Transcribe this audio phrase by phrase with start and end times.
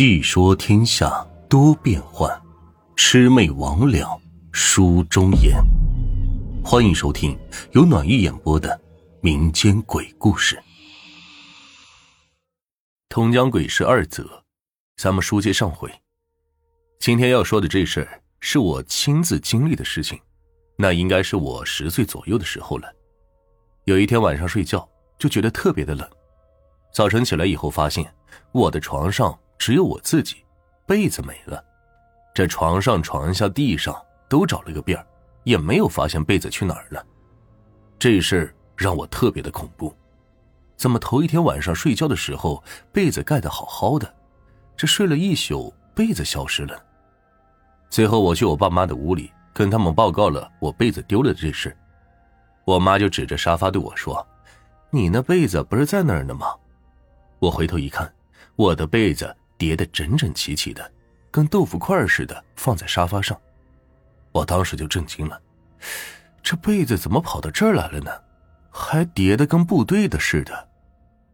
[0.00, 2.26] 细说天下多变幻，
[2.96, 4.18] 魑魅魍魉
[4.50, 5.62] 书中言。
[6.64, 7.38] 欢迎收听
[7.72, 8.80] 由暖玉演播的
[9.20, 10.58] 民间鬼故事。
[13.10, 14.26] 通江鬼事二则，
[14.96, 15.92] 咱们书接上回。
[16.98, 20.18] 今天要说的这事儿是我亲自经历的事情，
[20.76, 22.90] 那应该是我十岁左右的时候了。
[23.84, 26.08] 有一天晚上睡觉就觉得特别的冷，
[26.90, 28.10] 早晨起来以后发现
[28.52, 29.38] 我的床上。
[29.60, 30.36] 只有我自己，
[30.86, 31.62] 被子没了。
[32.32, 33.94] 这床上、床下、地上
[34.26, 34.98] 都找了个遍
[35.44, 37.04] 也没有发现被子去哪儿了。
[37.98, 39.94] 这事让我特别的恐怖。
[40.76, 44.10] 怎么头一天晚上睡觉的时候被子盖得好好的，
[44.78, 46.82] 这睡了一宿被子消失了？
[47.90, 51.76] 最后我去我爸妈的屋里跟他们报告了我被子丢了这事，
[52.64, 54.26] 我妈就指着沙发对我说
[54.88, 56.46] ：“你那被子不是在那儿呢吗？”
[57.40, 58.10] 我回头一看，
[58.56, 59.36] 我的被子。
[59.60, 60.90] 叠得整整齐齐的，
[61.30, 63.38] 跟豆腐块似的放在沙发上，
[64.32, 65.38] 我当时就震惊了，
[66.42, 68.10] 这被子怎么跑到这儿来了呢？
[68.70, 70.68] 还叠得跟部队的似的。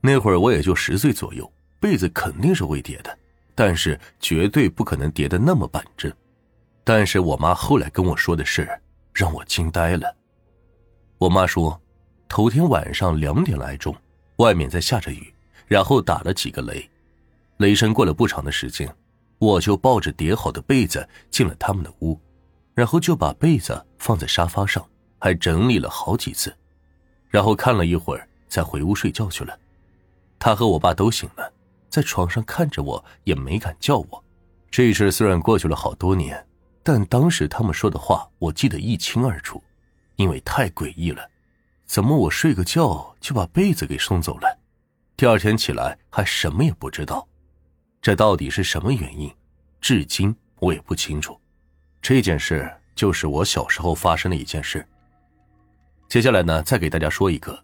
[0.00, 1.48] 那会儿我也就十岁左右，
[1.78, 3.18] 被子肯定是会叠的，
[3.54, 6.12] 但是绝对不可能叠得那么板正。
[6.82, 8.68] 但是我妈后来跟我说的事
[9.14, 10.12] 让我惊呆了。
[11.18, 11.80] 我妈说，
[12.28, 13.94] 头天晚上两点来钟，
[14.38, 15.32] 外面在下着雨，
[15.68, 16.90] 然后打了几个雷。
[17.58, 18.88] 雷声过了不长的时间，
[19.38, 22.18] 我就抱着叠好的被子进了他们的屋，
[22.72, 24.84] 然后就把被子放在沙发上，
[25.18, 26.56] 还整理了好几次，
[27.28, 29.58] 然后看了一会儿，才回屋睡觉去了。
[30.38, 31.52] 他和我爸都醒了，
[31.90, 34.24] 在床上看着我，也没敢叫我。
[34.70, 36.46] 这事虽然过去了好多年，
[36.84, 39.60] 但当时他们说的话我记得一清二楚，
[40.14, 41.28] 因为太诡异了。
[41.86, 44.58] 怎么我睡个觉就把被子给送走了？
[45.16, 47.26] 第二天起来还什么也不知道。
[48.00, 49.32] 这到底是什么原因？
[49.80, 51.38] 至今我也不清楚。
[52.00, 54.86] 这件事就是我小时候发生的一件事。
[56.08, 57.62] 接下来呢，再给大家说一个，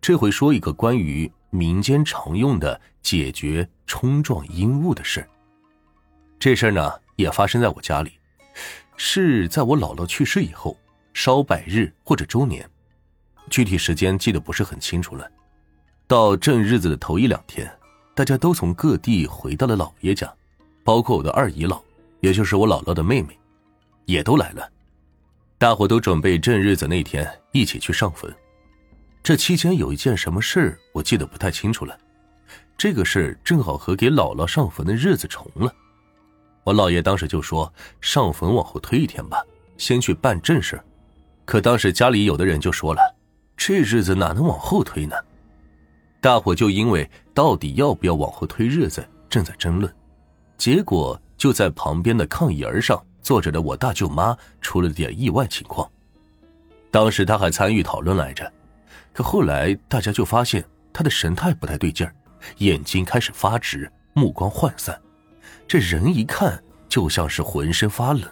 [0.00, 5.26] 这回说一个关于民间常用的解决冲撞阴物的事。
[6.38, 8.18] 这事呢，也发生在我家里，
[8.96, 10.76] 是在我姥姥去世以后，
[11.12, 12.68] 烧百日或者周年，
[13.48, 15.30] 具体时间记得不是很清楚了。
[16.06, 17.70] 到正日子的头一两天。
[18.14, 20.32] 大家都从各地回到了姥爷家，
[20.84, 21.80] 包括我的二姨姥，
[22.20, 23.36] 也就是我姥姥的妹妹，
[24.04, 24.70] 也都来了。
[25.58, 28.32] 大伙都准备正日子那天一起去上坟。
[29.22, 31.98] 这期间有一件什么事我记得不太清楚了。
[32.76, 35.72] 这个事正好和给姥姥上坟的日子重了。
[36.62, 39.42] 我姥爷当时就说上坟往后推一天吧，
[39.76, 40.80] 先去办正事。
[41.44, 43.16] 可当时家里有的人就说了，
[43.56, 45.16] 这日子哪能往后推呢？
[46.24, 49.94] 大伙就因为到底要不要往后推日子正在争论，
[50.56, 55.86] 结果就在旁边的炕沿上坐着的我大舅妈出了点意外情况。
[56.90, 58.50] 当时她还参与讨论来着，
[59.12, 60.64] 可后来大家就发现
[60.94, 62.14] 她的神态不太对劲儿，
[62.56, 64.98] 眼睛开始发直，目光涣散，
[65.68, 66.58] 这人一看
[66.88, 68.22] 就像是浑身发冷，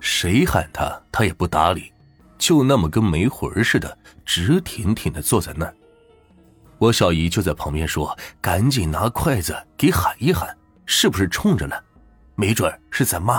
[0.00, 1.92] 谁喊她她也不搭理，
[2.38, 5.72] 就那么跟没魂似的，直挺挺的坐在那儿。
[6.80, 11.84] 我小姨就在旁边说：“赶紧拿筷子给喊一喊，是不是冲着了？
[12.34, 13.38] 没准是咱妈。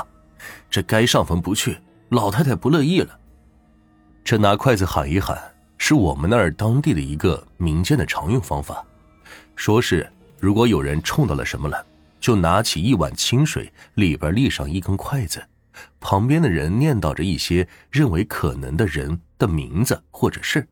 [0.70, 1.76] 这该上坟不去，
[2.10, 3.20] 老太太不乐意了。
[4.24, 5.42] 这拿筷子喊一喊，
[5.80, 8.86] 是我们那儿当地的一个民间的常用方法。
[9.56, 10.08] 说是
[10.40, 11.84] 如果有人冲到了什么了，
[12.20, 15.44] 就拿起一碗清水，里边立上一根筷子，
[16.00, 20.68] 旁边的人念叨着一些认为可能的人的名字或者事。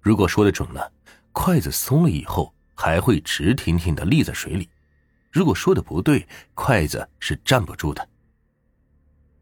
[0.00, 0.90] 如果说的准了。”
[1.32, 4.68] 筷子松了以后，还会直挺挺的立在水里。
[5.30, 8.06] 如果说的不对，筷子是站不住的。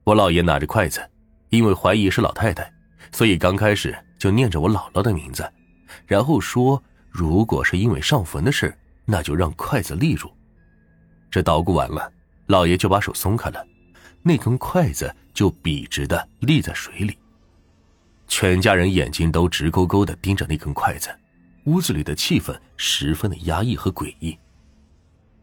[0.05, 1.09] 我姥爷拿着筷子，
[1.49, 2.73] 因为怀疑是老太太，
[3.13, 5.49] 所以刚开始就念着我姥姥的名字，
[6.07, 8.73] 然后说：“如果是因为上坟的事，
[9.05, 10.31] 那就让筷子立住。”
[11.31, 12.11] 这捣鼓完了，
[12.47, 13.67] 老爷就把手松开了，
[14.23, 17.19] 那根筷子就笔直的立在水里。
[18.29, 21.11] 全家人眼睛都直勾勾的盯着那根筷子。
[21.65, 24.39] 屋子里的气氛十分的压抑和诡异。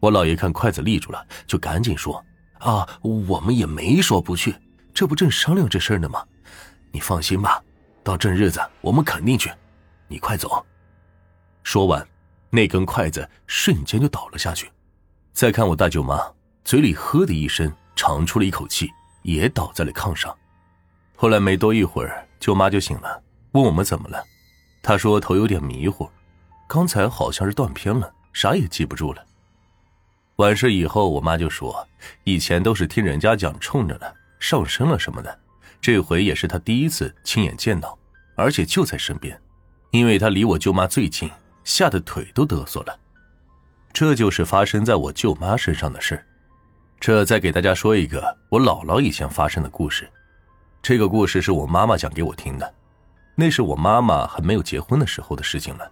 [0.00, 2.24] 我姥爷看筷子立住了，就赶紧说
[2.60, 4.54] ：“啊，我们也没说不去，
[4.94, 6.24] 这不正商量这事呢吗？
[6.92, 7.62] 你放心吧，
[8.02, 9.50] 到正日子我们肯定去。
[10.06, 10.64] 你快走。”
[11.64, 12.06] 说完，
[12.50, 14.70] 那根筷子瞬间就倒了下去。
[15.32, 16.20] 再看我大舅妈，
[16.64, 18.88] 嘴里呵的一声长出了一口气，
[19.22, 20.34] 也倒在了炕上。
[21.14, 23.22] 后来没多一会儿，舅妈就醒了，
[23.52, 24.24] 问我们怎么了。
[24.82, 26.08] 他说头有点迷糊，
[26.68, 29.24] 刚才好像是断片了，啥也记不住了。
[30.36, 31.86] 完事以后，我妈就说，
[32.24, 34.06] 以前都是听人家讲冲着呢，
[34.38, 35.38] 上身了什么的，
[35.80, 37.98] 这回也是她第一次亲眼见到，
[38.36, 39.40] 而且就在身边，
[39.90, 41.28] 因为她离我舅妈最近，
[41.64, 42.98] 吓得腿都哆嗦了。
[43.92, 46.24] 这就是发生在我舅妈身上的事。
[47.00, 50.08] 这再给大家说一个我姥姥以前发生的故事。
[50.80, 52.74] 这个故事是我妈妈讲给我听的，
[53.40, 55.88] 那是我妈妈还没有结婚的时候的事情了，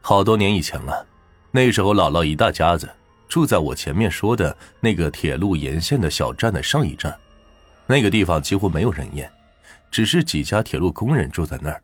[0.00, 1.06] 好多年以前了。
[1.52, 2.90] 那时候姥姥一大家子
[3.28, 7.16] 住在我前面说的那个铁路沿线的小站的上一站，
[7.86, 9.30] 那个地方几乎没有人烟，
[9.92, 11.80] 只是几家铁路工人住在那儿。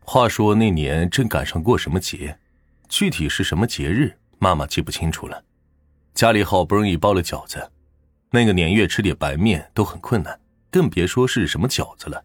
[0.00, 2.38] 话说那年正赶上过什么节，
[2.90, 5.42] 具体是什么节日，妈妈记不清楚了。
[6.12, 7.66] 家里好不容易包了饺子，
[8.28, 10.38] 那个年月吃点白面都很困难。
[10.70, 12.22] 更别说是什么饺子了，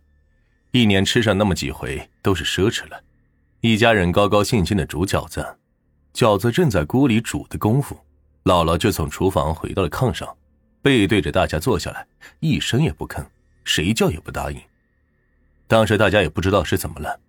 [0.71, 3.03] 一年吃上那么几回都是奢侈了。
[3.61, 5.57] 一家人高高兴兴的煮饺子，
[6.13, 7.97] 饺子正在锅里煮的功夫，
[8.43, 10.37] 姥姥就从厨房回到了炕上，
[10.81, 12.05] 背对着大家坐下来，
[12.39, 13.25] 一声也不吭，
[13.63, 14.61] 谁叫也不答应。
[15.67, 17.19] 当时大家也不知道是怎么了，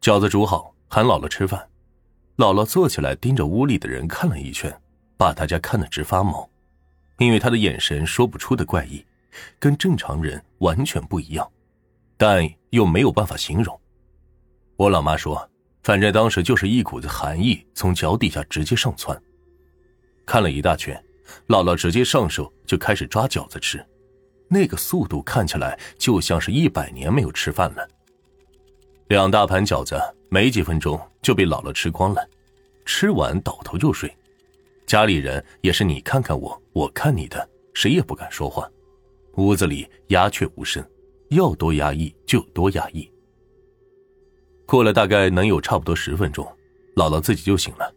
[0.00, 1.68] 饺子煮好，喊姥姥吃饭，
[2.36, 4.74] 姥姥坐起来盯着屋里的人看了一圈，
[5.16, 6.48] 把大家看得直发毛，
[7.18, 9.04] 因为她的眼神说不出的怪异。
[9.58, 11.50] 跟正常人完全不一样，
[12.24, 13.76] 但又没有办法形容。
[14.76, 15.50] 我老妈说，
[15.82, 19.20] 反正当时就是一股子寒意从脚底下直接上窜。
[20.24, 20.96] 看了一大圈，
[21.48, 23.84] 姥姥直接上手就开始抓饺子吃，
[24.46, 27.84] 那个速度看起来就像是一百年没有吃饭了。
[29.08, 32.24] 两大盘饺子没几分钟就被姥姥吃光了，
[32.86, 34.08] 吃完倒头就睡。
[34.86, 38.70] 家里人也是你看看我，我看你的，谁也不敢说话。
[39.38, 40.88] 屋子里鸦雀无声，
[41.34, 43.10] 要多压抑就多压抑。
[44.66, 46.44] 过了大概能有差不多十分钟，
[46.96, 47.94] 姥姥自己就醒了，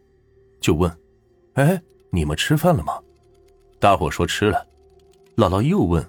[0.60, 0.90] 就问
[1.54, 1.80] ：“哎，
[2.10, 3.00] 你们吃饭了吗？”
[3.80, 4.66] 大伙说吃了。
[5.36, 6.04] 姥姥又问：“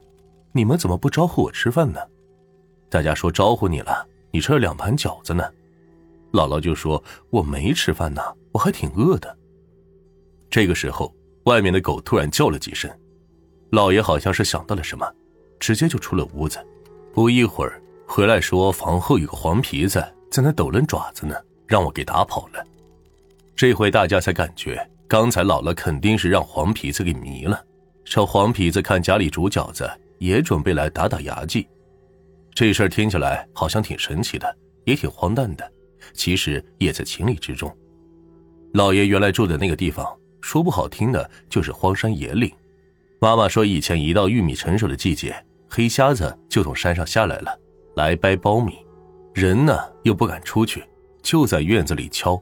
[0.52, 2.00] 你们怎么不招呼我吃饭呢？”
[2.90, 5.44] 大家说：“招呼你了，你吃了两盘饺子呢。”
[6.32, 8.22] 姥姥就说：“我没吃饭呢，
[8.52, 9.38] 我还挺饿的。”
[10.50, 11.14] 这个时候，
[11.44, 12.90] 外面的狗突然叫了几声。
[13.72, 15.10] 老爷好像是想到了什么，
[15.60, 16.58] 直接就出了屋子。
[17.18, 20.00] 不一会儿回来说，房后有个黄皮子
[20.30, 21.36] 在那抖楞爪子呢，
[21.66, 22.64] 让我给打跑了。
[23.56, 27.60] 这回大家才感觉，刚才姥姥肯定是让黄皮子给迷了。
[28.06, 31.68] 这黄皮子看家里煮饺子，也准备来打打牙祭。
[32.54, 34.56] 这事儿听起来好像挺神奇的，
[34.86, 35.68] 也挺荒诞的，
[36.14, 37.76] 其实也在情理之中。
[38.74, 40.06] 老爷原来住的那个地方，
[40.40, 42.54] 说不好听的，就是荒山野岭。
[43.20, 45.36] 妈妈说，以前一到玉米成熟的季节，
[45.70, 47.60] 黑瞎子就从山上下来了，
[47.96, 48.78] 来掰苞米。
[49.34, 50.84] 人呢又不敢出去，
[51.22, 52.42] 就在院子里敲。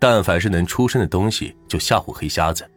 [0.00, 2.68] 但凡是能出声的东西，就吓唬黑瞎子。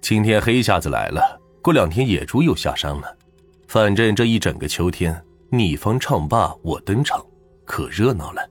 [0.00, 3.16] 今天黑瞎子来了，过两天野猪又下山了。
[3.68, 7.22] 反正这一整个秋天，你方唱罢我登场，
[7.66, 8.48] 可热闹了。